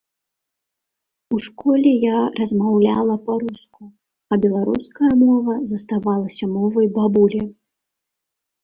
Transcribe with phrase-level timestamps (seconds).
[1.35, 3.83] У школе я размаўляла па-руску,
[4.31, 7.41] а беларуская мова заставалася мовай бабулі.